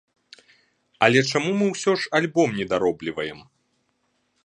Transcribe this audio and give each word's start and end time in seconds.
Але 1.07 1.19
чаму 1.35 1.51
мы 1.59 1.65
ўсё 1.73 1.91
ж 2.01 2.11
альбом 2.21 2.49
не 2.63 2.69
даробліваем? 2.75 3.39